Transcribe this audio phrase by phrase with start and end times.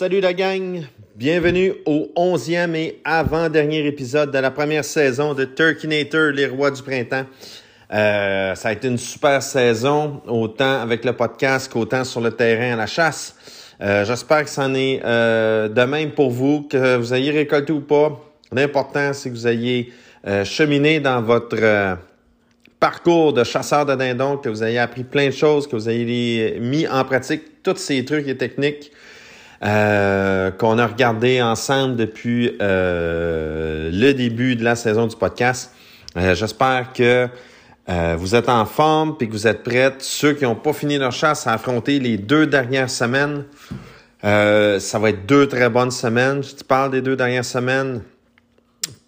[0.00, 0.80] salut la gang!
[1.14, 6.82] Bienvenue au onzième et avant-dernier épisode de la première saison de Turkinator, les rois du
[6.82, 7.26] printemps.
[7.92, 12.72] Euh, ça a été une super saison, autant avec le podcast qu'autant sur le terrain
[12.72, 13.36] à la chasse.
[13.82, 17.82] Euh, J'espère que c'en est euh, de même pour vous, que vous ayez récolté ou
[17.82, 18.18] pas.
[18.52, 19.92] L'important, c'est que vous ayez
[20.44, 21.98] cheminé dans votre
[22.78, 26.58] parcours de chasseur de dindons, que vous ayez appris plein de choses, que vous ayez
[26.58, 28.92] mis en pratique tous ces trucs et techniques
[29.62, 35.72] euh, qu'on a regardé ensemble depuis euh, le début de la saison du podcast.
[36.16, 37.28] Euh, J'espère que
[38.16, 39.92] vous êtes en forme et que vous êtes prêts.
[39.98, 43.42] Ceux qui n'ont pas fini leur chasse à affronter les deux dernières semaines,
[44.22, 46.40] ça va être deux très bonnes semaines.
[46.44, 48.00] Je te parle des deux dernières semaines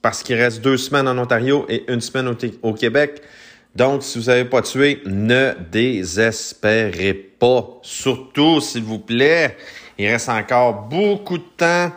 [0.01, 3.23] parce qu'il reste deux semaines en Ontario et une semaine au, au Québec.
[3.77, 7.79] Donc, si vous n'avez pas tué, ne désespérez pas.
[7.83, 9.57] Surtout, s'il vous plaît,
[9.99, 11.93] il reste encore beaucoup de temps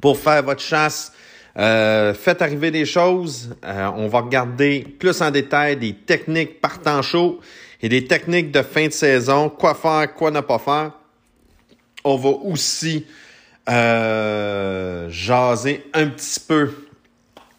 [0.00, 1.12] pour faire votre chasse.
[1.58, 3.54] Euh, faites arriver des choses.
[3.64, 7.40] Euh, on va regarder plus en détail des techniques par temps chaud
[7.82, 9.48] et des techniques de fin de saison.
[9.48, 10.92] Quoi faire, quoi ne pas faire.
[12.04, 13.06] On va aussi
[13.68, 16.70] euh, jaser un petit peu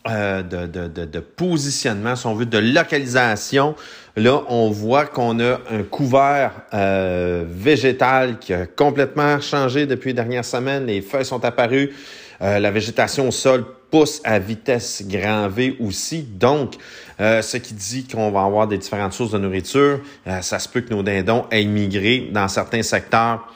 [0.07, 3.75] de, de, de, positionnement, si on veut, de localisation.
[4.15, 10.15] Là, on voit qu'on a un couvert euh, végétal qui a complètement changé depuis les
[10.15, 10.85] dernières semaines.
[10.85, 11.95] Les feuilles sont apparues.
[12.41, 15.49] Euh, la végétation au sol pousse à vitesse grand
[15.79, 16.23] aussi.
[16.23, 16.75] Donc,
[17.19, 19.99] euh, ce qui dit qu'on va avoir des différentes sources de nourriture.
[20.41, 23.47] ça se peut que nos dindons aient migré dans certains secteurs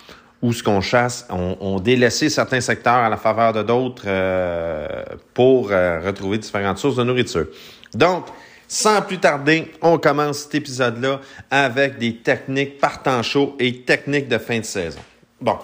[0.45, 5.03] où ce qu'on chasse, on, on délaissé certains secteurs à la faveur de d'autres euh,
[5.33, 7.47] pour euh, retrouver différentes sources de nourriture.
[7.93, 8.25] Donc,
[8.67, 11.19] sans plus tarder, on commence cet épisode-là
[11.51, 14.99] avec des techniques par temps chaud et techniques de fin de saison.
[15.39, 15.57] Bon,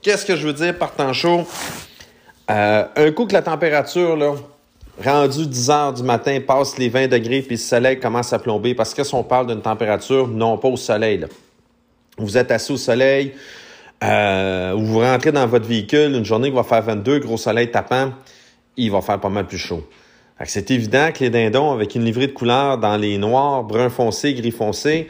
[0.00, 1.46] qu'est-ce que je veux dire par temps chaud?
[2.50, 4.34] Euh, un coup que la température, là,
[5.02, 8.74] rendu 10 heures du matin, passe les 20 degrés, puis le soleil commence à plomber,
[8.74, 11.26] parce que si on parle d'une température, non pas au soleil.
[12.18, 13.32] Vous êtes assis au soleil,
[14.02, 18.12] euh, vous rentrez dans votre véhicule, une journée qui va faire 22, gros soleil tapant,
[18.76, 19.86] il va faire pas mal plus chaud.
[20.44, 24.34] C'est évident que les dindons, avec une livrée de couleurs dans les noirs, brun foncé,
[24.34, 25.08] gris foncé,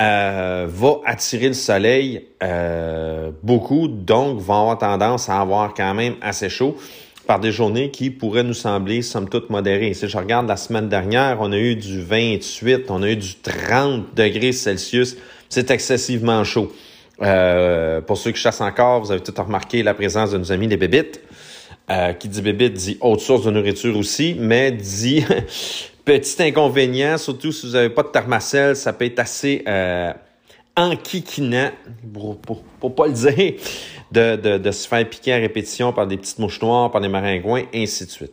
[0.00, 6.14] euh, va attirer le soleil euh, beaucoup, donc vont avoir tendance à avoir quand même
[6.20, 6.76] assez chaud
[7.28, 9.94] par des journées qui pourraient nous sembler, somme toute, modérées.
[9.94, 13.36] Si je regarde la semaine dernière, on a eu du 28, on a eu du
[13.36, 15.16] 30 degrés Celsius.
[15.48, 16.72] C'est excessivement chaud.
[17.22, 20.66] Euh, pour ceux qui chassent encore, vous avez tout remarqué la présence de nos amis
[20.66, 21.20] les bébites.
[21.90, 25.22] Euh, qui dit bébite dit autre source de nourriture aussi, mais dit
[26.06, 30.10] petit inconvénient, surtout si vous n'avez pas de thermacelle, ça peut être assez euh,
[30.78, 31.70] enquiquinant,
[32.10, 33.60] pour, pour, pour, pas le dire,
[34.10, 37.08] de, de, de se faire piquer à répétition par des petites mouches noires, par des
[37.08, 38.32] maringouins, ainsi de suite.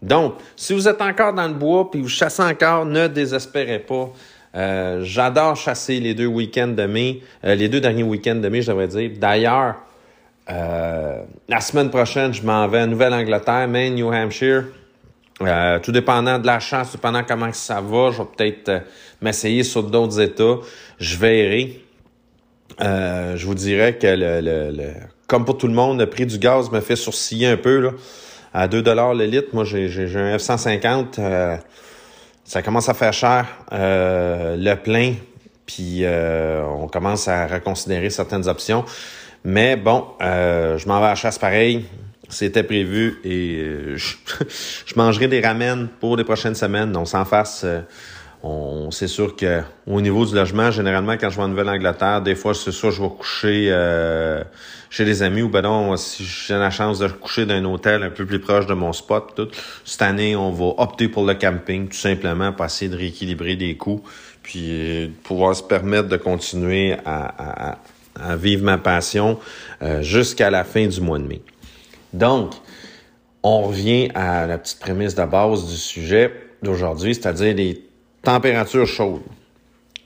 [0.00, 4.12] Donc, si vous êtes encore dans le bois puis vous chassez encore, ne désespérez pas.
[4.54, 8.62] Euh, J'adore chasser les deux week-ends de mai, euh, les deux derniers week-ends de mai,
[8.62, 9.10] je devrais dire.
[9.18, 9.76] D'ailleurs,
[10.50, 14.64] euh, la semaine prochaine, je m'en vais à Nouvelle-Angleterre, Maine, New Hampshire.
[15.40, 18.80] Euh, tout dépendant de la chasse, tout dépendant comment ça va, je vais peut-être euh,
[19.20, 20.56] m'essayer sur d'autres États.
[20.98, 21.80] Je verrai.
[22.80, 24.90] Euh, je vous dirais que le, le, le,
[25.26, 27.90] comme pour tout le monde, le prix du gaz me fait sourciller un peu là,
[28.54, 29.48] à 2 le litre.
[29.52, 29.86] Moi, j'ai
[30.16, 31.60] un F-150
[32.44, 35.14] ça commence à faire cher le plein,
[35.64, 38.84] puis on commence à reconsidérer certaines options.
[39.44, 41.84] Mais bon, euh, je m'en vais à la chasse pareil.
[42.28, 44.14] C'était prévu et je,
[44.86, 46.96] je, mangerai des ramen pour les prochaines semaines.
[46.96, 47.66] On s'en fasse.
[48.42, 52.34] on, c'est sûr que au niveau du logement, généralement, quand je vais en Nouvelle-Angleterre, des
[52.34, 54.42] fois, c'est sûr, je vais coucher euh,
[54.88, 58.02] chez des amis ou ben non, si j'ai la chance de coucher dans un hôtel
[58.02, 59.32] un peu plus proche de mon spot.
[59.34, 59.48] Tout.
[59.84, 63.76] Cette année, on va opter pour le camping, tout simplement, pour essayer de rééquilibrer des
[63.76, 64.02] coûts,
[64.42, 67.78] puis pouvoir se permettre de continuer à, à
[68.36, 69.38] vivre ma passion
[69.82, 71.42] euh, jusqu'à la fin du mois de mai.
[72.12, 72.52] Donc,
[73.42, 76.32] on revient à la petite prémisse de base du sujet
[76.62, 77.82] d'aujourd'hui, c'est-à-dire les
[78.22, 79.22] températures chaudes.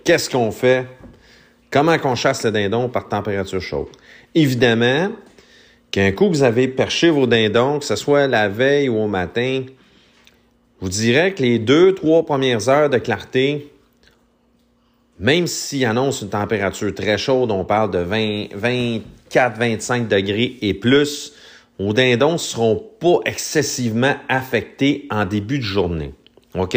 [0.05, 0.87] Qu'est-ce qu'on fait?
[1.71, 3.89] Comment qu'on chasse le dindon par température chaude?
[4.35, 5.11] Évidemment,
[5.91, 9.65] qu'un coup vous avez perché vos dindons, que ce soit la veille ou au matin,
[10.81, 13.73] vous direz que les deux, trois premières heures de clarté,
[15.19, 20.75] même s'il annonce une température très chaude, on parle de 20, 24, 25 degrés et
[20.75, 21.33] plus,
[21.79, 26.13] vos dindons ne seront pas excessivement affectés en début de journée.
[26.55, 26.77] OK?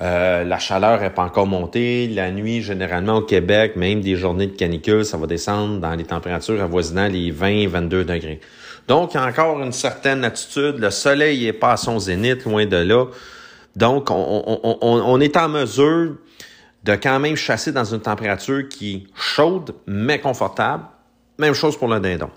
[0.00, 2.08] Euh, la chaleur n'est pas encore montée.
[2.08, 6.04] La nuit, généralement au Québec, même des journées de canicule, ça va descendre dans les
[6.04, 8.40] températures avoisinant les 20-22 degrés.
[8.88, 10.78] Donc, encore une certaine attitude.
[10.78, 13.06] Le soleil n'est pas à son zénith, loin de là.
[13.76, 16.16] Donc, on, est en mesure
[16.84, 20.84] de quand même chasser dans une température qui est chaude, mais confortable.
[21.38, 22.30] Même chose pour le dindon.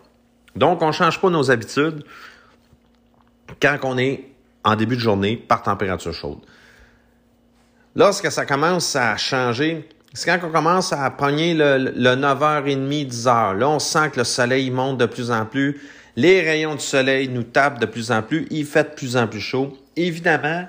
[0.56, 2.04] Donc, on ne change pas nos habitudes
[3.62, 4.26] quand on est
[4.64, 6.40] en début de journée par température chaude.
[7.96, 13.58] Lorsque ça commence à changer, c'est quand on commence à pogner le, le 9h30, 10h.
[13.58, 15.82] Là, on sent que le soleil monte de plus en plus.
[16.16, 18.48] Les rayons du soleil nous tapent de plus en plus.
[18.50, 19.78] Il fait de plus en plus chaud.
[19.98, 20.68] Évidemment,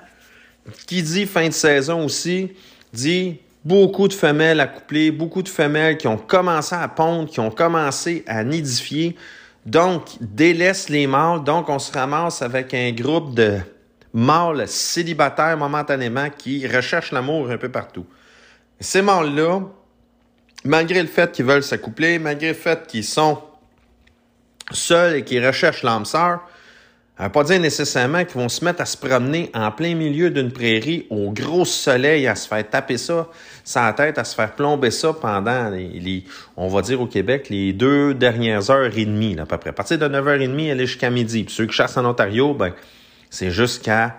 [0.85, 2.51] qui dit fin de saison aussi,
[2.91, 7.51] dit beaucoup de femelles accouplées, beaucoup de femelles qui ont commencé à pondre, qui ont
[7.51, 9.17] commencé à nidifier.
[9.65, 11.43] Donc, délaisse les mâles.
[11.43, 13.59] Donc, on se ramasse avec un groupe de
[14.13, 18.05] mâles célibataires momentanément qui recherchent l'amour un peu partout.
[18.79, 19.59] Ces mâles-là,
[20.63, 23.41] malgré le fait qu'ils veulent s'accoupler, malgré le fait qu'ils sont
[24.71, 26.47] seuls et qu'ils recherchent l'âme sœur,
[27.17, 30.29] ça veut pas dire nécessairement qu'ils vont se mettre à se promener en plein milieu
[30.29, 33.27] d'une prairie au gros soleil, à se faire taper ça
[33.63, 36.23] sans tête, à se faire plomber ça pendant les,
[36.55, 39.71] on va dire au Québec, les deux dernières heures et demie, à peu près.
[39.71, 41.43] À partir de 9h30, elle est jusqu'à midi.
[41.43, 42.73] Puis ceux qui chassent en Ontario, ben,
[43.31, 44.17] c'est jusqu'à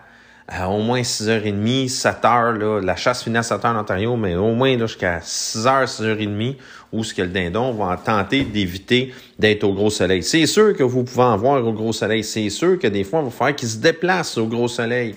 [0.50, 4.78] au moins 6h30, 7h, là, la chasse finit à 7h en Ontario, mais au moins
[4.78, 6.56] jusqu'à 6h, 6h30,
[6.90, 10.22] où ce que le dindon va tenter d'éviter d'être au gros soleil.
[10.22, 12.24] C'est sûr que vous pouvez en voir au gros soleil.
[12.24, 15.14] C'est sûr que des fois, il va falloir qu'il se déplace au gros soleil.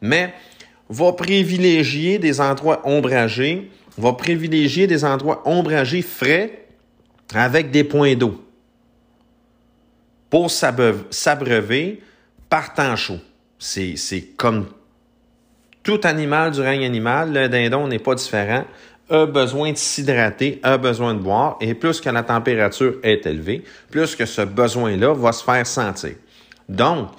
[0.00, 0.32] Mais
[0.88, 6.66] va privilégier des endroits ombragés, va privilégier des endroits ombragés frais
[7.34, 8.42] avec des points d'eau
[10.30, 12.02] pour s'abreuver
[12.48, 13.18] par temps chaud.
[13.62, 14.66] C'est comme
[15.84, 18.64] tout animal du règne animal, le dindon n'est pas différent,
[19.08, 23.62] a besoin de s'hydrater, a besoin de boire, et plus que la température est élevée,
[23.90, 26.14] plus que ce besoin-là va se faire sentir.
[26.68, 27.10] Donc,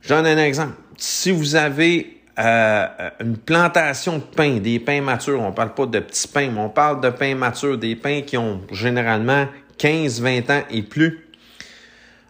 [0.00, 0.74] j'en ai un exemple.
[0.96, 2.86] Si vous avez euh,
[3.20, 6.70] une plantation de pins, des pins matures, on parle pas de petits pins, mais on
[6.70, 9.46] parle de pins matures, des pins qui ont généralement
[9.76, 11.28] 15, 20 ans et plus,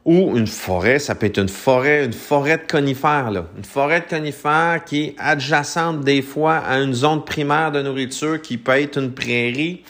[0.04, 3.46] ou une forêt, ça peut être une forêt, une forêt de conifères, là.
[3.56, 8.40] Une forêt de conifères qui est adjacente des fois à une zone primaire de nourriture
[8.42, 9.82] qui peut être une prairie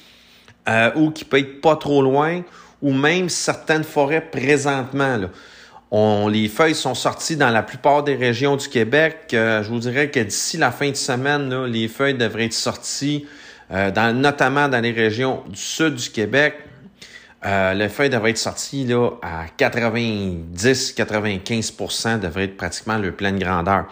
[0.69, 2.43] euh, ou qui peut être pas trop loin,
[2.81, 5.17] ou même certaines forêts présentement.
[5.17, 5.29] Là.
[5.91, 9.31] On, les feuilles sont sorties dans la plupart des régions du Québec.
[9.33, 12.53] Euh, je vous dirais que d'ici la fin de semaine, là, les feuilles devraient être
[12.53, 13.27] sorties,
[13.73, 16.55] euh, dans, notamment dans les régions du sud du Québec,
[17.47, 23.85] euh, le feuille devrait être sorti là, à 90-95% devrait être pratiquement le pleine grandeur.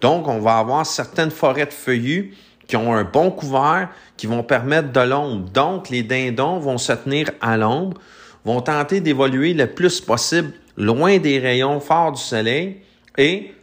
[0.00, 2.34] Donc, on va avoir certaines forêts de feuillus
[2.66, 5.48] qui ont un bon couvert, qui vont permettre de l'ombre.
[5.50, 7.96] Donc, les dindons vont se tenir à l'ombre,
[8.44, 12.82] vont tenter d'évoluer le plus possible loin des rayons forts du soleil
[13.16, 13.54] et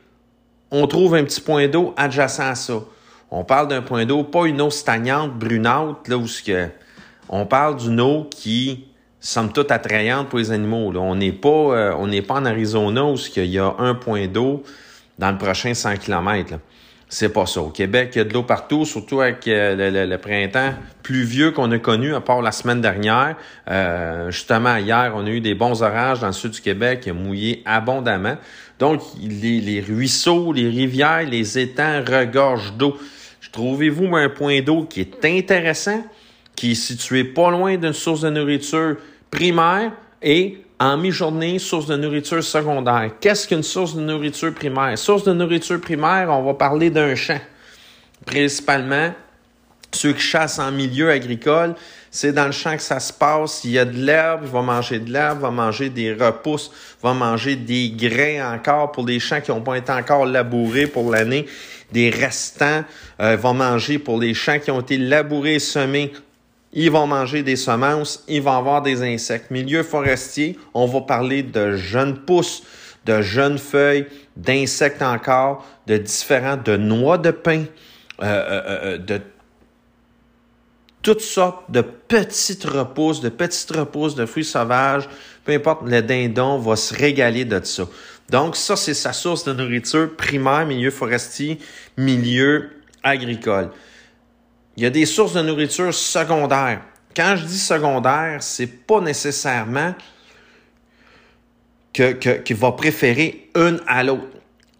[0.72, 2.80] on trouve un petit point d'eau adjacent à ça.
[3.32, 6.68] On parle d'un point d'eau, pas une eau stagnante, brunante, là où ce que...
[7.28, 8.86] On parle d'une eau qui
[9.25, 10.94] somme toute attrayante pour les animaux.
[10.96, 14.27] On n'est pas, euh, on n'est pas en Arizona où il y a un point
[14.27, 14.63] d'eau
[15.17, 16.60] dans le prochain 100 km.
[17.10, 17.62] C'est pas ça.
[17.62, 21.72] Au Québec, il y a de l'eau partout, surtout avec euh, le, printemps pluvieux qu'on
[21.72, 23.36] a connu, à part la semaine dernière.
[23.67, 27.10] Euh, justement, hier, on a eu des bons orages dans le sud du Québec, il
[27.10, 28.38] a mouillé abondamment.
[28.77, 32.96] Donc, les, les ruisseaux, les rivières, les étangs regorgent d'eau.
[33.51, 36.03] Trouvez-vous un point d'eau qui est intéressant,
[36.55, 38.98] qui est situé pas loin d'une source de nourriture
[39.32, 39.91] primaire
[40.22, 43.12] et en mi-journée, source de nourriture secondaire.
[43.22, 44.98] Qu'est-ce qu'une source de nourriture primaire?
[44.98, 47.39] Source de nourriture primaire, on va parler d'un champ.
[48.25, 49.13] Principalement,
[49.91, 51.75] ceux qui chassent en milieu agricole,
[52.12, 53.63] c'est dans le champ que ça se passe.
[53.63, 56.72] Il y a de l'herbe, il va manger de l'herbe, il va manger des repousses,
[57.00, 60.88] il va manger des grains encore pour des champs qui n'ont pas été encore labourés
[60.88, 61.46] pour l'année.
[61.91, 62.84] Des restants,
[63.22, 66.12] euh, il manger pour les champs qui ont été labourés et semés
[66.75, 69.50] ils vont manger des semences, ils vont avoir des insectes.
[69.50, 72.63] Milieu forestier, on va parler de jeunes pousses,
[73.05, 77.63] de jeunes feuilles, d'insectes encore, de différents, de noix de pin,
[78.22, 79.22] euh, euh, euh, de
[81.01, 85.08] toutes sortes de petites repousses, de petites repousses de fruits sauvages.
[85.46, 87.84] Peu importe, le dindon va se régaler de ça.
[88.29, 91.60] Donc, ça, c'est sa source de nourriture primaire, milieu forestier,
[91.96, 92.72] milieu
[93.03, 93.70] agricole.
[94.77, 96.82] Il y a des sources de nourriture secondaires.
[97.15, 99.96] Quand je dis secondaire, c'est pas nécessairement
[101.94, 104.27] que, qu'il va préférer une à l'autre.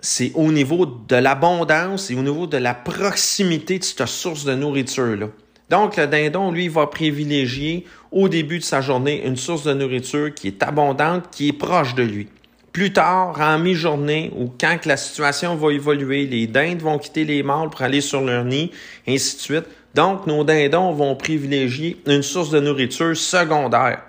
[0.02, 4.54] c'est au niveau de l'abondance et au niveau de la proximité de cette source de
[4.54, 5.30] nourriture-là.
[5.70, 10.34] Donc, le dindon, lui, va privilégier au début de sa journée une source de nourriture
[10.34, 12.28] qui est abondante, qui est proche de lui.
[12.76, 17.42] Plus tard, en mi-journée, ou quand la situation va évoluer, les dindes vont quitter les
[17.42, 18.70] mâles pour aller sur leur nid,
[19.08, 19.66] ainsi de suite.
[19.94, 24.02] Donc, nos dindons vont privilégier une source de nourriture secondaire.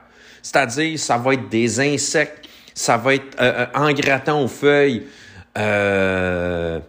[0.42, 5.04] C'est-à-dire, ça va être des insectes, ça va être euh, euh, en grattant aux feuilles,
[5.56, 6.80] euh,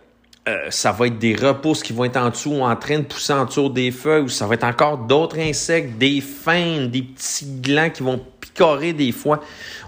[0.72, 3.34] ça va être des repousses qui vont être en dessous ou en train de pousser
[3.34, 7.62] en dessous des feuilles, ou ça va être encore d'autres insectes, des faines, des petits
[7.62, 8.20] glands qui vont
[8.58, 9.42] picorer des fois.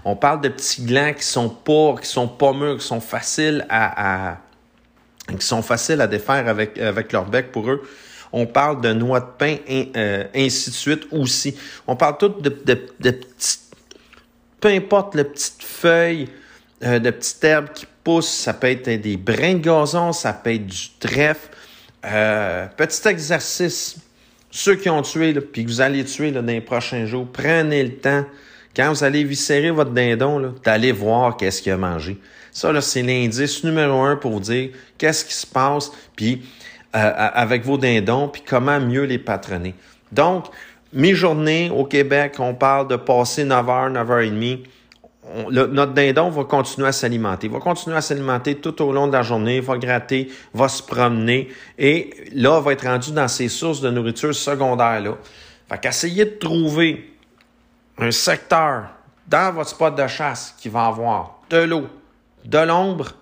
[0.04, 3.66] On parle de petits glands qui sont pas, qui sont pas mûrs, qui sont faciles
[3.68, 4.38] à,
[5.38, 7.82] qui sont faciles à défaire avec, leur bec pour eux.
[8.32, 11.56] On parle de noix de pain, et euh, ainsi de suite aussi.
[11.86, 13.74] On parle tout de, petites,
[14.60, 16.28] peu importe les petites feuilles,
[16.84, 18.30] euh, de petites herbes qui poussent.
[18.30, 21.48] Ça peut être des brins de gazon, ça peut être du trèfle.
[22.04, 23.96] Euh, petit exercice.
[24.52, 27.96] Ceux qui ont tué, puis que vous allez tuer dans les prochains jours, prenez le
[27.96, 28.24] temps
[28.74, 32.18] quand vous allez viscérer votre dindon, d'aller voir qu'est-ce qu'il a mangé.
[32.52, 36.42] Ça, c'est l'indice numéro un pour vous dire qu'est-ce qui se passe, puis
[36.96, 39.74] euh, avec vos dindons, puis comment mieux les patronner.
[40.12, 40.46] Donc,
[40.92, 44.58] mi-journée au Québec, on parle de passer 9 h, 9 h
[45.34, 45.52] 30.
[45.52, 47.46] notre dindon va continuer à s'alimenter.
[47.46, 50.68] Il va continuer à s'alimenter tout au long de la journée, il va gratter, va
[50.68, 51.48] se promener
[51.78, 55.00] et là, il va être rendu dans ses sources de nourriture secondaires.
[55.00, 55.16] Là.
[55.68, 57.09] Fait qu'essayer de trouver
[58.00, 58.88] un secteur
[59.26, 61.86] dans votre spot de chasse qui va avoir de l'eau,
[62.44, 63.12] de l'ombre,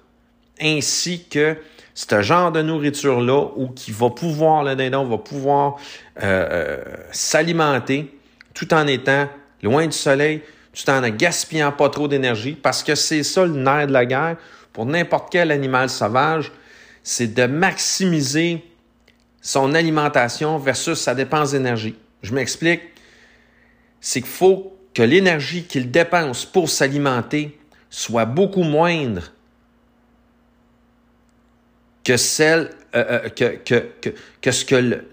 [0.61, 1.57] ainsi que
[1.95, 5.77] ce genre de nourriture-là où qui va pouvoir, le dindon va pouvoir
[6.23, 8.17] euh, euh, s'alimenter
[8.55, 9.29] tout en étant
[9.63, 10.43] loin du soleil,
[10.73, 14.07] tout en ne gaspillant pas trop d'énergie, parce que c'est ça le nerf de la
[14.07, 14.37] guerre
[14.73, 16.53] pour n'importe quel animal sauvage,
[17.03, 18.63] c'est de maximiser
[19.41, 21.97] son alimentation versus sa dépense d'énergie.
[22.23, 22.83] Je m'explique
[24.01, 27.59] c'est qu'il faut que l'énergie qu'il dépense pour s'alimenter
[27.91, 29.33] soit beaucoup moindre
[32.05, 33.57] que celle euh, euh,
[34.41, 35.05] que, ce que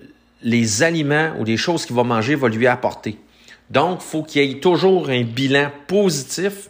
[0.41, 3.19] les aliments ou les choses qu'il va manger vont lui apporter.
[3.69, 6.69] Donc, il faut qu'il y ait toujours un bilan positif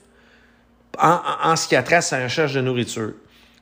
[0.98, 3.12] en, ce qui a trait sa recherche de nourriture.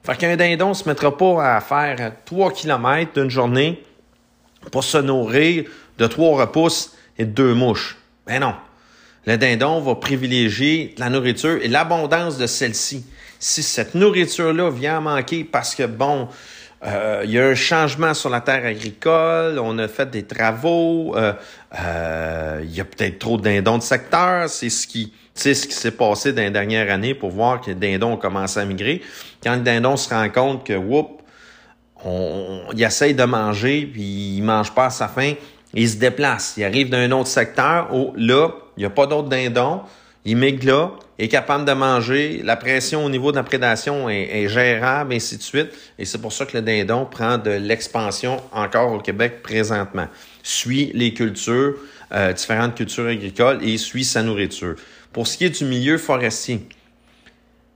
[0.03, 3.83] Fait qu'un dindon ne se mettra pas à faire 3 km d'une journée
[4.71, 5.65] pour se nourrir
[5.97, 7.97] de trois repousses et de deux mouches.
[8.25, 8.55] Ben non.
[9.25, 13.05] Le dindon va privilégier la nourriture et l'abondance de celle-ci.
[13.39, 16.27] Si cette nourriture-là vient à manquer parce que, bon,
[16.85, 21.15] euh, il y a un changement sur la terre agricole, on a fait des travaux,
[21.15, 21.33] euh,
[21.79, 25.65] euh, il y a peut-être trop de dindons de secteur, c'est ce qui c'est ce
[25.65, 28.65] qui s'est passé dans les dernières années pour voir que les dindons ont commencé à
[28.65, 29.01] migrer.
[29.41, 31.23] Quand le dindon se rend compte que, whoop,
[32.05, 35.33] on, il essaye de manger, puis il mange pas à sa faim,
[35.73, 36.53] il se déplace.
[36.57, 39.81] Il arrive d'un autre secteur où là, il n'y a pas d'autres dindons.
[40.25, 42.41] Il migre là, est capable de manger.
[42.43, 45.69] La pression au niveau de la prédation est, gérable, ainsi de suite.
[45.99, 50.07] Et c'est pour ça que le dindon prend de l'expansion encore au Québec présentement.
[50.41, 51.75] Suit les cultures,
[52.13, 54.75] euh, différentes cultures agricoles et suit sa nourriture.
[55.11, 56.67] Pour ce qui est du milieu forestier,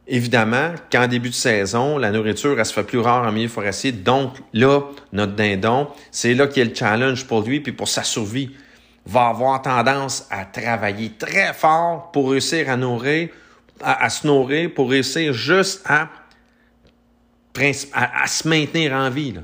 [0.10, 3.92] Évidemment, qu'en début de saison, la nourriture, elle se fait plus rare en milieu forestier.
[3.92, 7.90] Donc, là, notre dindon, c'est là qu'il y a le challenge pour lui, puis pour
[7.90, 8.52] sa survie,
[9.06, 13.30] va avoir tendance à travailler très fort pour réussir à nourrir,
[13.82, 16.10] à, se nourrir, pour réussir juste à,
[18.28, 19.36] se maintenir en vie.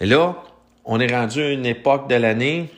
[0.00, 0.36] Et là,
[0.84, 2.70] on est rendu à une époque de l'année,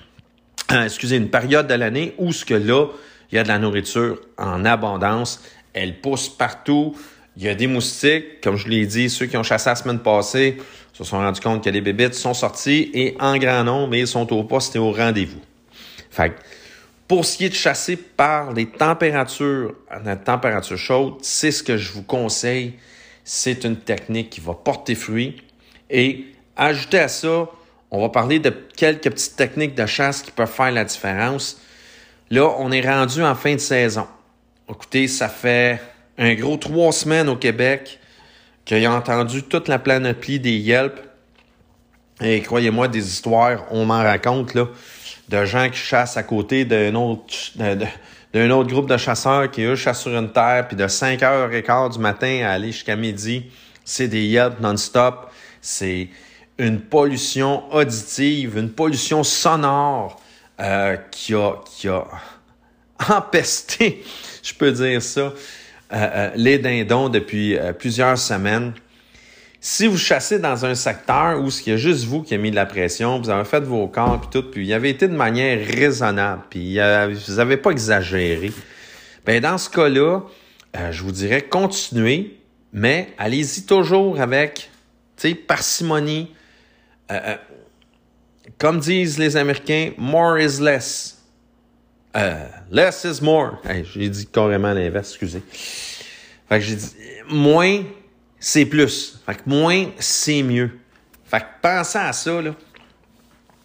[0.71, 2.87] euh, excusez, une période de l'année où que là,
[3.31, 5.43] il y a de la nourriture en abondance
[5.75, 6.97] elle pousse partout.
[7.37, 10.01] Il y a des moustiques, comme je l'ai dit, ceux qui ont chassé la semaine
[10.01, 10.57] passée
[10.93, 14.33] se sont rendus compte que les bébites sont sortis et en grand nombre, ils sont
[14.33, 15.41] au poste et au rendez-vous.
[16.11, 16.35] Fait
[17.09, 21.79] pour ce qui est de chasser par les températures, la température chaude, c'est ce que
[21.79, 22.75] je vous conseille.
[23.25, 25.43] C'est une technique qui va porter fruit.
[25.89, 27.49] Et ajouter à ça,
[27.91, 31.59] on va parler de quelques petites techniques de chasse qui peuvent faire la différence.
[32.31, 34.07] Là, on est rendu en fin de saison.
[34.71, 35.81] Écoutez, ça fait
[36.19, 37.99] un gros trois semaines au Québec
[38.67, 41.01] qu'il a entendu toute la planète des Yelp.
[42.21, 44.69] Et croyez-moi, des histoires, on m'en raconte, là,
[45.31, 47.35] de gens qui chassent à côté d'un autre,
[48.35, 51.99] d'un autre groupe de chasseurs qui, eux, chassent sur une terre, puis de 5h15 du
[51.99, 53.47] matin à aller jusqu'à midi,
[53.87, 55.31] c'est des Yelp non-stop.
[55.63, 56.11] C'est
[56.59, 60.21] une pollution auditive, une pollution sonore
[60.61, 62.05] euh, qui a, qui a
[63.09, 64.05] empesté
[64.49, 65.33] je peux dire ça, euh,
[65.93, 68.73] euh, les dindons depuis euh, plusieurs semaines.
[69.61, 72.51] si vous chassez dans un secteur où il y a juste vous qui avez mis
[72.51, 75.17] de la pression, vous avez fait vos corps puis tout, puis il avait été de
[75.17, 78.53] manière raisonnable, puis vous n'avez pas exagéré,
[79.27, 80.23] ben dans ce cas-là,
[80.91, 82.39] je vous dirais continuez,
[82.73, 84.71] mais allez-y toujours avec,
[85.49, 86.33] parcimonie.
[88.59, 91.18] Comme disent les Américains, more is less.
[92.71, 93.59] Less is more.
[93.95, 95.43] j'ai dit carrément l'inverse, excusez.
[96.49, 96.95] Fait que j'ai dit
[97.29, 97.83] moins
[98.41, 99.21] c'est plus.
[99.27, 100.79] Fait que moins, c'est mieux.
[101.25, 102.55] Fait que pensez à ça, là.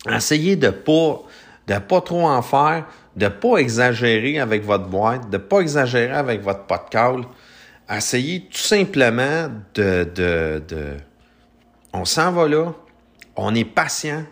[0.09, 1.23] Essayez de pas,
[1.67, 2.85] de pas trop en faire,
[3.15, 7.23] de pas exagérer avec votre boîte, de pas exagérer avec votre de
[7.89, 10.97] Essayez tout simplement de, de, de,
[11.93, 12.73] on s'en va là,
[13.35, 14.23] on est patient,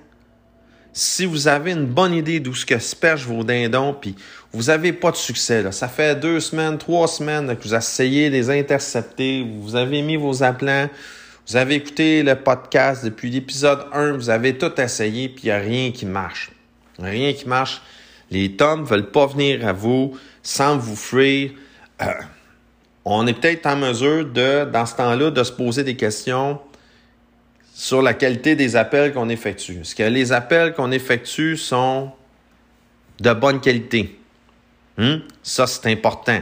[0.93, 4.15] si vous avez une bonne idée d'où ce que se perche vos dindons, puis
[4.51, 8.29] vous n'avez pas de succès, là, ça fait deux semaines, trois semaines que vous essayez
[8.29, 10.89] de les intercepter, vous avez mis vos appelants,
[11.47, 15.51] vous avez écouté le podcast depuis l'épisode 1, vous avez tout essayé, puis il n'y
[15.51, 16.51] a rien qui marche.
[16.99, 17.81] Rien qui marche.
[18.29, 21.51] Les tomes ne veulent pas venir à vous sans vous fuir.
[22.01, 22.05] Euh,
[23.03, 26.59] on est peut-être en mesure de, dans ce temps-là, de se poser des questions
[27.73, 29.79] sur la qualité des appels qu'on effectue.
[29.81, 32.11] Est-ce que les appels qu'on effectue sont
[33.19, 34.19] de bonne qualité?
[34.97, 35.17] Hmm?
[35.41, 36.41] Ça, c'est important.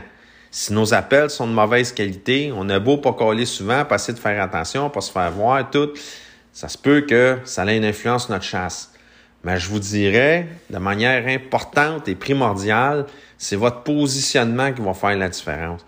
[0.51, 4.17] Si nos appels sont de mauvaise qualité, on a beau pas coller souvent, passer de
[4.19, 5.91] faire attention, pas se faire voir, tout,
[6.51, 8.91] ça se peut que ça ait une influence sur notre chasse.
[9.43, 13.05] Mais je vous dirais, de manière importante et primordiale,
[13.37, 15.85] c'est votre positionnement qui va faire la différence.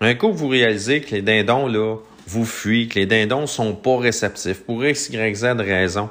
[0.00, 1.96] Un coup, vous réalisez que les dindons, là,
[2.28, 6.10] vous fuit, que les dindons sont pas réceptifs pour X, Y, Z raison.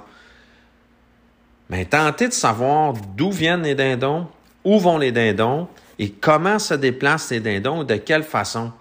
[1.70, 4.28] Mais tentez de savoir d'où viennent les dindons,
[4.64, 5.68] où vont les dindons
[6.00, 8.72] et comment se déplacent les dindons, de quelle façon.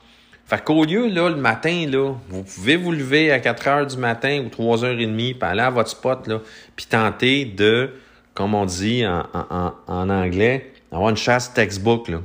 [0.47, 3.97] Fait qu'au lieu, là, le matin, là, vous pouvez vous lever à 4 heures du
[3.97, 6.41] matin ou 3 heures et demie, puis aller à votre spot, là,
[6.77, 7.91] puis tenter de,
[8.35, 12.21] comme on dit en, en, en anglais, avoir une chasse textbook, là.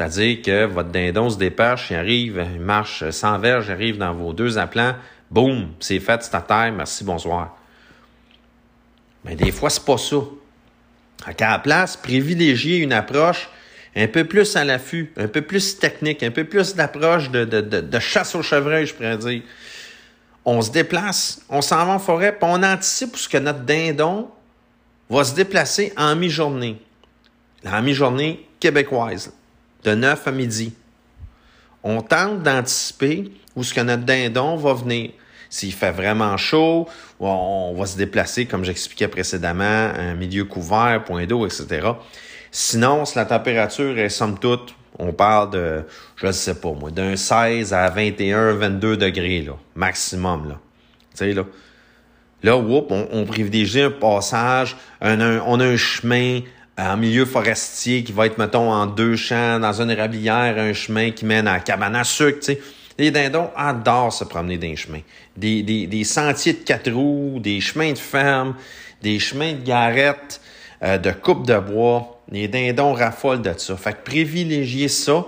[0.00, 4.14] C'est-à-dire que votre dindon se dépêche, il arrive, il marche sans verge, il arrive dans
[4.14, 4.94] vos deux aplants,
[5.30, 7.54] boum, c'est fait, c'est à terre, merci, bonsoir.
[9.26, 10.16] Mais des fois, c'est pas ça.
[11.26, 13.50] À la place, privilégier une approche
[13.94, 17.98] un peu plus à l'affût, un peu plus technique, un peu plus d'approche de, de,
[17.98, 19.42] chasse au chevreuil, je pourrais dire.
[20.46, 24.30] On se déplace, on s'en va en forêt, puis on anticipe ce que notre dindon
[25.10, 26.80] va se déplacer en mi-journée.
[27.66, 29.34] En mi-journée québécoise
[29.84, 30.72] de 9 à midi.
[31.82, 35.10] On tente d'anticiper où ce que notre dindon va venir.
[35.48, 36.88] S'il fait vraiment chaud,
[37.18, 41.88] on va se déplacer, comme j'expliquais précédemment, un milieu couvert, point d'eau, etc.
[42.52, 45.82] Sinon, si la température est somme toute, on parle de,
[46.16, 50.58] je ne sais pas moi, d'un 16 à 21, 22 degrés, là, maximum, là.
[51.12, 51.44] Tu sais, là.
[52.42, 56.40] Là, on privilégie un passage, on a un chemin
[56.78, 61.10] en milieu forestier qui va être, mettons, en deux champs, dans une érablière, un chemin
[61.10, 62.60] qui mène à la cabane à sucre, tu sais.
[62.98, 65.00] Les dindons adorent se promener dans les chemins.
[65.36, 68.54] Des, des, des sentiers de quatre roues, des chemins de ferme,
[69.00, 70.40] des chemins de garette,
[70.82, 72.20] euh, de coupe de bois.
[72.30, 73.76] Les dindons raffolent de ça.
[73.76, 75.24] Fait que privilégiez ça,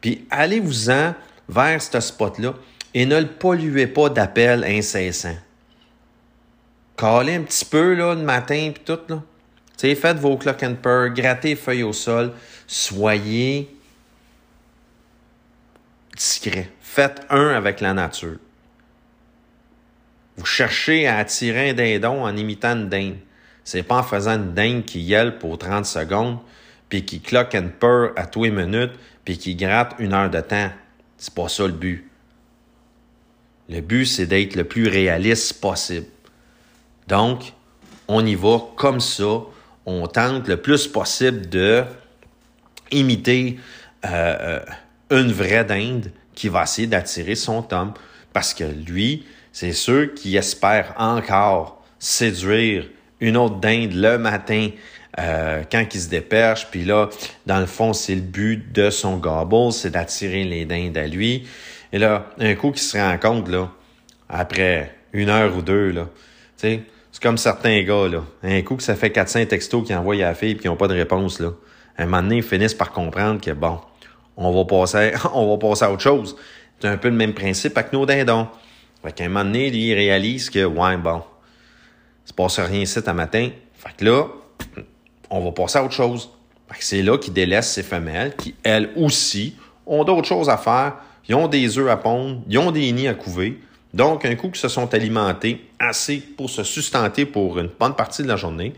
[0.00, 1.14] puis allez-vous-en
[1.48, 2.54] vers ce spot-là
[2.94, 5.36] et ne le polluez pas d'appels incessants.
[6.96, 9.22] Calez un petit peu là, le matin, puis tout, là
[9.94, 12.32] faites vos clock and purr, grattez feuilles au sol,
[12.66, 13.74] soyez
[16.16, 16.70] discret.
[16.80, 18.36] Faites un avec la nature.
[20.36, 23.16] Vous cherchez à attirer un dindon en imitant une dinde.
[23.64, 26.38] C'est pas en faisant une dinde qui yelle pour 30 secondes,
[26.88, 28.92] puis qui clock and purr à tous les minutes,
[29.24, 30.70] puis qui gratte une heure de temps.
[31.16, 32.10] C'est pas ça le but.
[33.68, 36.06] Le but, c'est d'être le plus réaliste possible.
[37.06, 37.52] Donc,
[38.08, 39.42] on y va comme ça,
[39.90, 41.84] on tente le plus possible de
[42.90, 43.58] imiter
[44.04, 44.60] euh,
[45.10, 47.92] euh, une vraie dinde qui va essayer d'attirer son tome.
[48.32, 52.86] Parce que lui, c'est ceux qui espèrent encore séduire
[53.20, 54.70] une autre dinde le matin
[55.18, 56.68] euh, quand il se dépêche.
[56.70, 57.08] Puis là,
[57.46, 61.46] dans le fond, c'est le but de son gobble, c'est d'attirer les dindes à lui.
[61.92, 63.70] Et là, un coup qu'il se rend compte, là,
[64.28, 66.08] après une heure ou deux, là,
[66.56, 68.22] tu sais, c'est comme certains gars, là.
[68.42, 70.76] Un coup que ça fait 400 textos qu'ils envoient à la fille et qui n'ont
[70.76, 71.50] pas de réponse, là.
[71.98, 73.78] Un moment donné, ils finissent par comprendre que, bon,
[74.36, 76.36] on va passer, on va passer à autre chose.
[76.80, 78.48] C'est un peu le même principe avec nos dindons.
[79.02, 81.22] Fait qu'à un moment donné, lui, il réalise que, ouais, bon,
[82.24, 83.50] c'est passe rien ici à matin.
[83.74, 84.26] Fait que là,
[85.30, 86.30] on va passer à autre chose.
[86.70, 90.56] Fait que c'est là qu'il délaisse ses femelles, qui, elles aussi, ont d'autres choses à
[90.56, 90.96] faire.
[91.28, 93.60] Ils ont des œufs à pondre, ils ont des nids à couver.
[93.92, 98.22] Donc, un coup qu'ils se sont alimentés assez pour se sustenter pour une bonne partie
[98.22, 98.72] de la journée,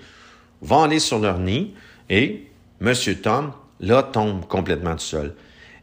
[0.60, 1.74] vont aller sur leur nid
[2.08, 2.48] et
[2.80, 2.94] M.
[3.22, 5.34] Tom, là, tombe complètement tout seul.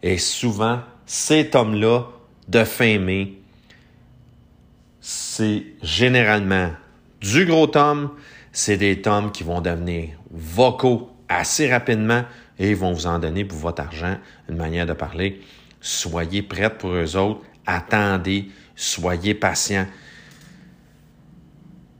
[0.01, 2.05] Et souvent, cet homme-là,
[2.47, 3.33] de fin mai,
[5.01, 6.71] c'est généralement
[7.21, 8.11] du gros Tom,
[8.51, 12.23] c'est des tomes qui vont devenir vocaux assez rapidement
[12.57, 14.17] et vont vous en donner pour votre argent,
[14.49, 15.41] une manière de parler.
[15.81, 19.87] Soyez prêts pour eux autres, attendez, soyez patients.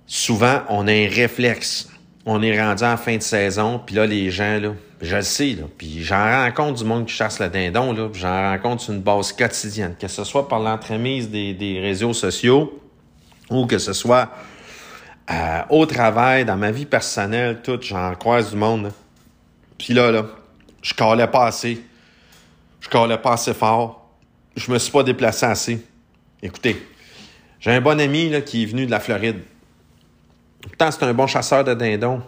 [0.07, 1.89] Souvent, on a un réflexe.
[2.25, 4.59] On est rendu en fin de saison, puis là, les gens,
[5.01, 8.83] je le sais, puis j'en rencontre du monde qui chasse le dindon, là, j'en rencontre
[8.83, 12.81] sur une base quotidienne, que ce soit par l'entremise des, des réseaux sociaux
[13.49, 14.29] ou que ce soit
[15.31, 18.91] euh, au travail, dans ma vie personnelle, tout, j'en croise du monde.
[19.77, 20.25] Puis là, là,
[20.81, 21.83] je calais pas assez.
[22.79, 24.09] Je calais pas assez fort.
[24.55, 25.85] Je me suis pas déplacé assez.
[26.41, 26.88] Écoutez,
[27.60, 29.39] j'ai un bon ami qui est venu de la Floride.
[30.62, 32.21] Pourtant, c'est un bon chasseur de dindons.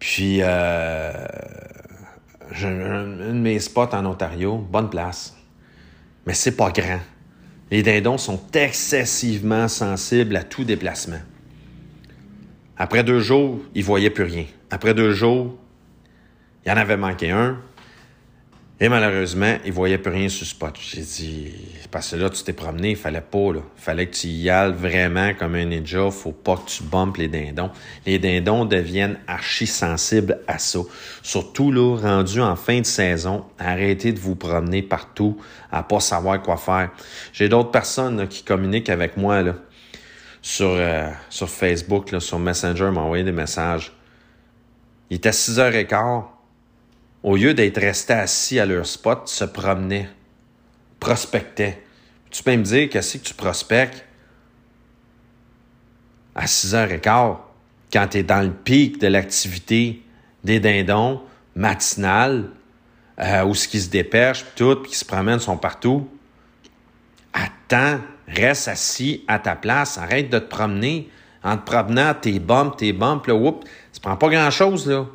[0.00, 1.12] Puis, euh,
[2.50, 5.36] j'ai un, de mes spots en Ontario, bonne place.
[6.26, 7.00] Mais c'est pas grand.
[7.70, 11.20] Les dindons sont excessivement sensibles à tout déplacement.
[12.76, 14.46] Après deux jours, il voyait plus rien.
[14.70, 15.56] Après deux jours,
[16.66, 17.58] il en avait manqué un.
[18.82, 20.74] Et malheureusement, il voyait plus rien sur spot.
[20.80, 21.52] J'ai dit,
[21.90, 23.60] parce que là, tu t'es promené, il fallait pas, là.
[23.76, 26.10] Fallait que tu y ailles vraiment comme un ninja.
[26.10, 27.70] Faut pas que tu bumpes les dindons.
[28.06, 30.78] Les dindons deviennent archi sensibles à ça.
[31.22, 35.36] Surtout, là, rendu en fin de saison, arrêtez de vous promener partout
[35.70, 36.88] à pas savoir quoi faire.
[37.34, 39.56] J'ai d'autres personnes qui communiquent avec moi, là,
[40.40, 43.92] sur, euh, sur Facebook, là, sur Messenger, m'ont envoyé des messages.
[45.10, 46.39] Il était 6h15
[47.22, 50.08] au lieu d'être resté assis à leur spot, se promenaient,
[50.98, 51.82] prospectaient.
[52.30, 54.04] Tu peux me dire qu'est-ce que tu prospectes?
[56.34, 57.36] À 6h15
[57.92, 60.02] quand tu es dans le pic de l'activité
[60.44, 61.20] des dindons
[61.56, 62.50] matinale,
[63.18, 66.08] euh, où ce qui se dépêchent, tout, puis qui se promènent, sont partout.
[67.32, 71.10] Attends, reste assis à ta place, arrête de te promener.
[71.42, 75.06] En te promenant, tes bombes, tes bombes, là, whoop, ça prend pas grand-chose, là.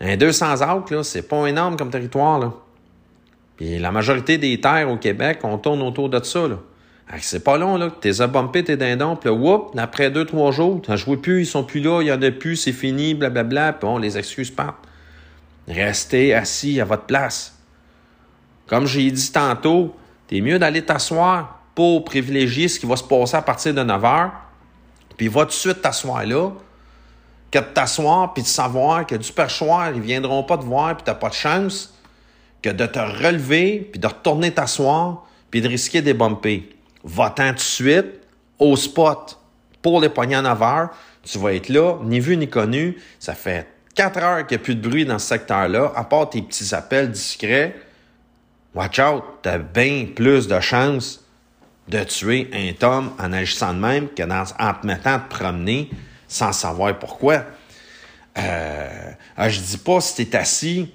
[0.00, 2.52] Un 200 acres, c'est pas énorme comme territoire, là.
[3.56, 6.48] Puis la majorité des terres au Québec, on tourne autour de ça.
[7.20, 7.90] C'est pas long, là.
[8.00, 11.64] T'es bumpé tes dindons, puis whoop, après deux, trois jours, t'as joué plus, ils sont
[11.64, 14.86] plus là, il y en a plus, c'est fini, blablabla, puis bon, les excuses partent.
[15.68, 17.58] Restez assis à votre place.
[18.66, 19.94] Comme j'ai dit tantôt,
[20.26, 24.04] t'es mieux d'aller t'asseoir pour privilégier ce qui va se passer à partir de 9
[24.04, 24.32] heures,
[25.18, 26.50] puis va tout de suite t'asseoir là,
[27.50, 31.04] que de t'asseoir puis de savoir que du perchoir, ils viendront pas te voir puis
[31.04, 31.92] t'as pas de chance,
[32.62, 36.68] que de te relever puis de retourner t'asseoir puis de risquer des bumper.
[37.02, 38.20] Va-t'en de suite
[38.58, 39.38] au spot
[39.82, 40.90] pour les poignées en heures.
[41.22, 42.96] Tu vas être là, ni vu ni connu.
[43.18, 46.30] Ça fait quatre heures qu'il n'y a plus de bruit dans ce secteur-là, à part
[46.30, 47.74] tes petits appels discrets.
[48.74, 51.24] Watch out, t'as bien plus de chances
[51.88, 55.34] de tuer un tome en agissant de même que dans, en te mettant à te
[55.34, 55.90] promener
[56.30, 57.44] sans savoir pourquoi.
[58.38, 60.88] Euh, ah, je dis pas si tu es assis,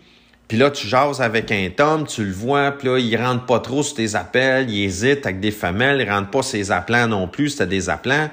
[0.48, 3.60] puis là, tu jases avec un tome, tu le vois, puis là, il rentre pas
[3.60, 7.28] trop sur tes appels, il hésite avec des femelles, il rentre pas ses appelants non
[7.28, 8.30] plus, c'était des appelants.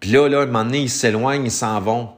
[0.00, 2.10] Puis là, là, à un moment donné, ils s'éloignent, ils s'en vont.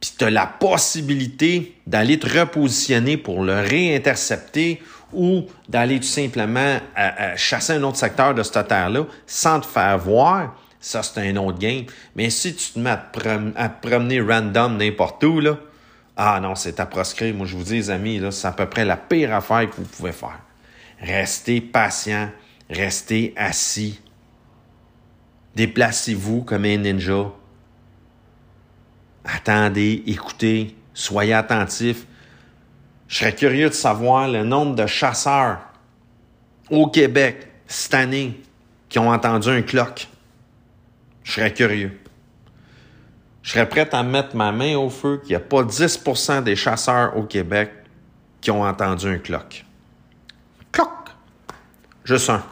[0.00, 4.82] Puis tu as la possibilité d'aller te repositionner pour le réintercepter
[5.12, 9.66] ou d'aller tout simplement euh, euh, chasser un autre secteur de cette terre-là sans te
[9.66, 10.56] faire voir.
[10.82, 11.84] Ça, c'est un autre game.
[12.16, 15.56] Mais si tu te mets à te, promener random n'importe où, là,
[16.16, 17.32] ah non, c'est à proscrire.
[17.34, 19.76] Moi, je vous dis, les amis, là, c'est à peu près la pire affaire que
[19.76, 20.40] vous pouvez faire.
[21.00, 22.30] Restez patient,
[22.68, 24.00] restez assis.
[25.54, 27.30] Déplacez-vous comme un ninja.
[29.24, 32.06] Attendez, écoutez, soyez attentifs.
[33.06, 35.60] Je serais curieux de savoir le nombre de chasseurs
[36.70, 38.40] au Québec cette année
[38.88, 40.08] qui ont entendu un clock.
[41.24, 41.98] Je serais curieux.
[43.42, 46.56] Je serais prêt à mettre ma main au feu qu'il n'y a pas 10% des
[46.56, 47.72] chasseurs au Québec
[48.40, 49.64] qui ont entendu un clock.
[50.70, 50.88] Cloc!
[52.04, 52.42] Juste un.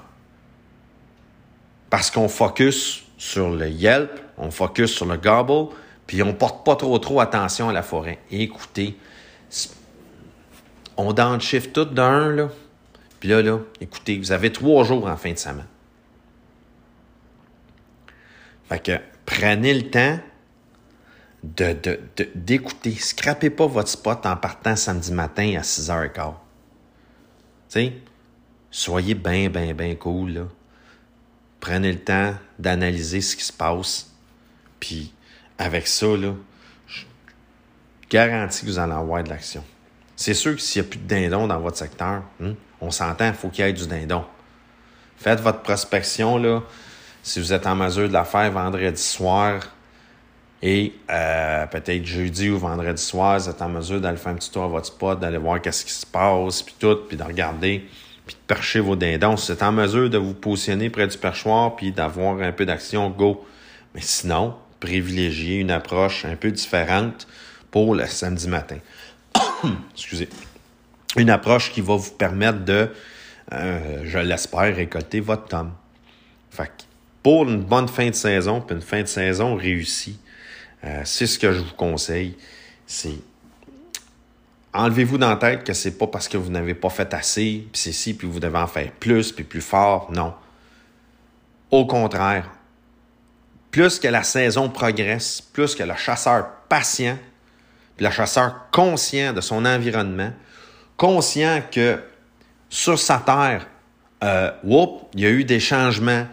[1.90, 5.74] Parce qu'on focus sur le yelp, on focus sur le gobble,
[6.06, 8.18] puis on porte pas trop trop attention à la forêt.
[8.30, 8.96] écoutez,
[10.96, 12.48] on shift tout d'un, là.
[13.18, 15.66] Puis là, là, écoutez, vous avez trois jours en fin de semaine.
[18.70, 20.20] Fait que prenez le temps
[21.42, 21.76] de,
[22.36, 22.94] d'écouter.
[22.94, 26.12] Scrapez pas votre spot en partant samedi matin à 6h15.
[26.12, 26.34] Tu
[27.68, 27.92] sais,
[28.70, 30.42] soyez bien, bien, bien cool, là.
[31.58, 34.08] prenez le temps d'analyser ce qui se passe.
[34.78, 35.12] Puis
[35.58, 36.32] avec ça, là,
[36.86, 37.02] je
[38.08, 39.64] garantis que vous allez avoir de l'action.
[40.14, 43.26] C'est sûr que s'il n'y a plus de dindon dans votre secteur, hein, on s'entend,
[43.26, 44.24] il faut qu'il y ait du dindon.
[45.16, 46.62] Faites votre prospection, là,
[47.22, 49.60] si vous êtes en mesure de la faire vendredi soir
[50.62, 54.50] et euh, peut-être jeudi ou vendredi soir, vous êtes en mesure d'aller faire un petit
[54.50, 57.86] tour à votre spot, d'aller voir qu'est-ce qui se passe, puis tout, puis de regarder,
[58.26, 59.36] puis de percher vos dindons.
[59.36, 62.66] Si vous êtes en mesure de vous positionner près du perchoir, puis d'avoir un peu
[62.66, 63.44] d'action, go.
[63.94, 67.26] Mais sinon, privilégiez une approche un peu différente
[67.70, 68.78] pour le samedi matin.
[69.94, 70.28] Excusez.
[71.16, 72.88] Une approche qui va vous permettre de,
[73.52, 75.72] euh, je l'espère, récolter votre tome.
[76.50, 76.86] Fait
[77.22, 80.18] pour une bonne fin de saison, puis une fin de saison réussie,
[80.84, 82.36] euh, c'est ce que je vous conseille.
[82.86, 83.18] C'est
[84.72, 87.80] enlevez-vous dans la tête que c'est pas parce que vous n'avez pas fait assez, puis
[87.80, 90.10] c'est si, puis vous devez en faire plus, puis plus fort.
[90.12, 90.34] Non.
[91.70, 92.48] Au contraire,
[93.70, 97.18] plus que la saison progresse, plus que le chasseur patient,
[97.96, 100.32] puis le chasseur conscient de son environnement,
[100.96, 102.00] conscient que
[102.68, 103.66] sur sa terre,
[104.22, 106.26] euh, il y a eu des changements,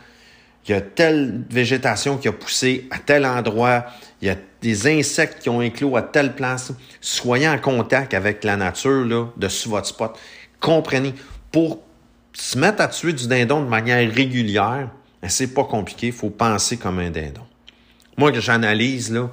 [0.67, 3.85] il y a telle végétation qui a poussé à tel endroit,
[4.21, 6.73] il y a des insectes qui ont éclos à telle place.
[6.99, 10.17] Soyez en contact avec la nature là, dessus votre spot.
[10.59, 11.13] Comprenez.
[11.51, 11.79] Pour
[12.33, 14.89] se mettre à tuer du dindon de manière régulière,
[15.21, 16.07] ben, c'est pas compliqué.
[16.07, 17.45] Il faut penser comme un dindon.
[18.17, 19.29] Moi, que j'analyse, là,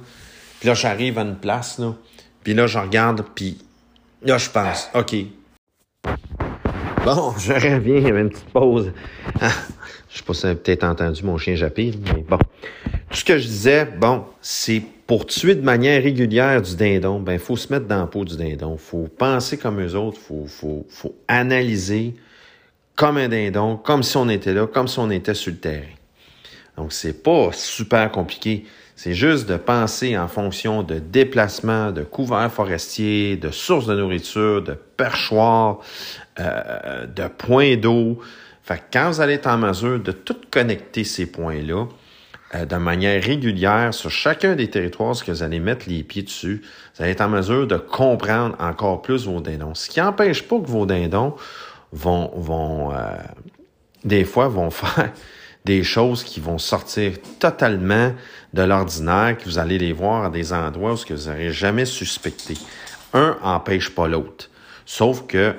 [0.59, 1.93] puis là, j'arrive à une place, là,
[2.43, 3.57] puis là, je regarde, puis
[4.21, 5.15] là, je pense, OK.
[7.05, 8.91] Bon, je reviens, il y avait une petite pause.
[9.39, 9.51] Ah,
[10.09, 12.39] je sais pas si vous avez peut-être entendu mon chien japper, mais bon.
[13.11, 17.37] Tout ce que je disais, bon, c'est pour tuer de manière régulière du dindon, ben,
[17.37, 18.75] faut se mettre dans la peau du dindon.
[18.77, 20.17] faut penser comme eux autres.
[20.19, 22.15] faut, faut, faut analyser
[22.95, 25.85] comme un dindon, comme si on était là, comme si on était sur le terrain.
[26.75, 28.65] Donc, c'est pas super compliqué.
[28.95, 34.61] C'est juste de penser en fonction de déplacement, de couverts forestiers, de sources de nourriture,
[34.61, 35.79] de perchoirs,
[36.39, 38.19] euh, de points d'eau.
[38.63, 41.87] Fait que quand vous allez être en mesure de tout connecter ces points-là,
[42.55, 46.23] euh, de manière régulière sur chacun des territoires, ce que vous allez mettre les pieds
[46.23, 46.61] dessus,
[46.95, 49.75] vous allez être en mesure de comprendre encore plus vos dindons.
[49.75, 51.35] Ce qui n'empêche pas que vos dindons
[51.91, 52.97] vont, vont euh,
[54.05, 55.11] des fois, vont faire
[55.65, 58.13] des choses qui vont sortir totalement
[58.55, 61.51] de l'ordinaire, que vous allez les voir à des endroits où ce que vous n'aurez
[61.51, 62.55] jamais suspecté.
[63.13, 64.49] Un empêche pas l'autre.
[64.85, 65.53] Sauf que,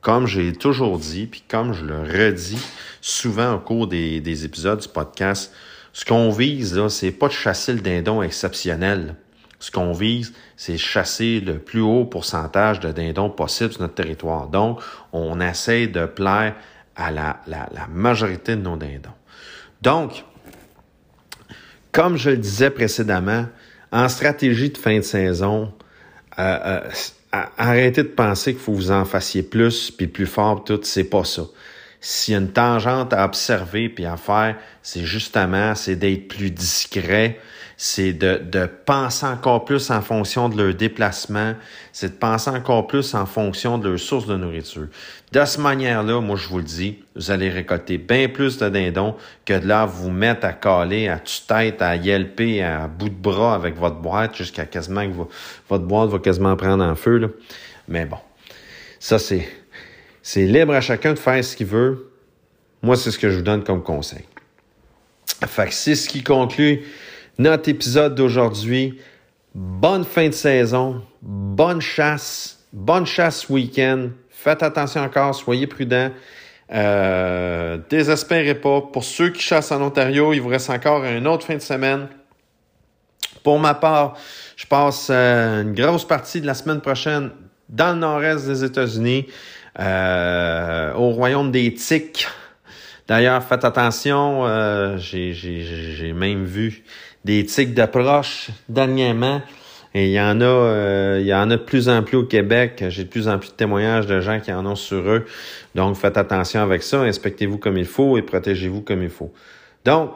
[0.00, 2.64] comme j'ai toujours dit, puis comme je le redis
[3.02, 5.52] souvent au cours des, des épisodes du podcast,
[5.92, 9.16] ce qu'on vise, là, c'est pas de chasser le dindon exceptionnel.
[9.58, 14.46] Ce qu'on vise, c'est chasser le plus haut pourcentage de dindons possible sur notre territoire.
[14.46, 14.80] Donc,
[15.12, 16.54] on essaie de plaire
[16.96, 19.10] à la, la, la majorité de nos dindons.
[19.82, 20.24] Donc,
[21.92, 23.46] comme je le disais précédemment,
[23.92, 25.72] en stratégie de fin de saison,
[26.38, 26.58] euh,
[27.32, 31.04] euh, arrêtez de penser qu'il faut vous en fassiez plus puis plus fort, tout, c'est
[31.04, 31.42] pas ça.
[32.00, 36.50] S'il y a une tangente à observer puis à faire, c'est justement, c'est d'être plus
[36.50, 37.40] discret,
[37.76, 41.54] c'est de, de penser encore plus en fonction de leur déplacement,
[41.92, 44.86] c'est de penser encore plus en fonction de leur source de nourriture.
[45.32, 49.14] De cette manière-là, moi, je vous le dis, vous allez récolter bien plus de dindons
[49.44, 53.54] que de là vous mettre à caler, à tue-tête, à yelper, à bout de bras
[53.54, 55.14] avec votre boîte jusqu'à quasiment que
[55.68, 57.38] votre boîte va quasiment prendre en feu.
[57.88, 58.16] Mais bon,
[58.98, 59.46] ça, c'est,
[60.22, 62.10] c'est libre à chacun de faire ce qu'il veut.
[62.82, 64.24] Moi, c'est ce que je vous donne comme conseil.
[65.46, 66.84] Fait que c'est ce qui conclut
[67.36, 68.98] notre épisode d'aujourd'hui.
[69.54, 74.08] Bonne fin de saison, bonne chasse, bonne chasse week-end.
[74.40, 76.12] Faites attention encore, soyez prudents.
[76.72, 78.82] Euh, désespérez pas.
[78.82, 82.06] Pour ceux qui chassent en Ontario, il vous reste encore une autre fin de semaine.
[83.42, 84.14] Pour ma part,
[84.54, 87.30] je passe euh, une grosse partie de la semaine prochaine
[87.68, 89.26] dans le nord-est des États-Unis,
[89.80, 92.28] euh, au royaume des Tiques.
[93.08, 96.84] D'ailleurs, faites attention, euh, j'ai même vu
[97.24, 99.42] des tics d'approche dernièrement.
[99.98, 102.22] Et il y en a, euh, il y en a de plus en plus au
[102.22, 102.84] Québec.
[102.88, 105.24] J'ai de plus en plus de témoignages de gens qui en ont sur eux.
[105.74, 107.00] Donc, faites attention avec ça.
[107.00, 109.32] Inspectez-vous comme il faut et protégez-vous comme il faut.
[109.84, 110.12] Donc,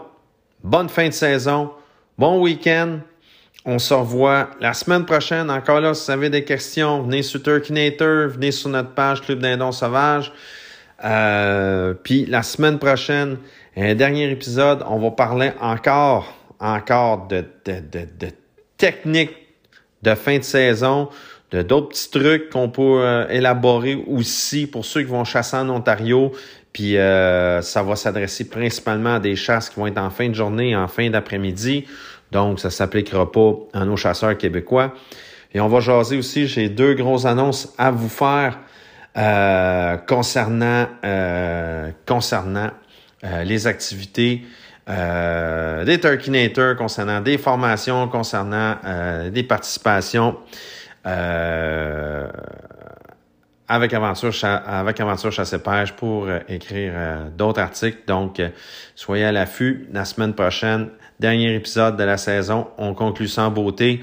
[0.63, 1.73] bonne fin de saison.
[2.17, 3.01] Bon week-end.
[3.65, 5.51] On se revoit la semaine prochaine.
[5.51, 9.41] Encore là, si vous avez des questions, venez sur Turkinator, venez sur notre page Club
[9.41, 10.33] Dindon Sauvage.
[11.05, 13.37] Euh, puis la semaine prochaine,
[13.77, 18.29] un dernier épisode, on va parler encore encore de, de, de, de
[18.77, 19.42] techniques
[20.03, 21.09] de fin de saison,
[21.51, 26.33] de d'autres petits trucs qu'on peut élaborer aussi pour ceux qui vont chasser en Ontario.
[26.73, 30.75] Puis ça va s'adresser principalement à des chasses qui vont être en fin de journée
[30.75, 31.85] en fin d'après-midi.
[32.33, 34.95] Donc, ça s'appliquera pas à nos chasseurs québécois.
[35.55, 38.59] Et on va jaser aussi, j'ai deux grosses annonces à vous faire
[39.19, 42.71] euh, concernant, euh, concernant
[43.25, 44.43] euh, les activités
[44.87, 48.77] des Turkinators, concernant des formations, concernant
[49.31, 50.37] des participations
[53.69, 56.93] avec Aventure, avec Aventure Chasse et Pêche pour écrire
[57.37, 58.03] d'autres articles.
[58.07, 58.43] Donc,
[58.95, 59.89] soyez à l'affût.
[59.93, 62.69] La semaine prochaine, dernier épisode de la saison.
[62.77, 64.03] On conclut sans beauté.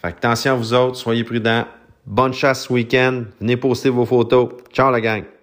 [0.00, 1.66] Fait que attention à vous autres, soyez prudents.
[2.06, 3.24] Bonne chasse ce week-end.
[3.40, 4.48] Venez poster vos photos.
[4.72, 5.39] Ciao la gang.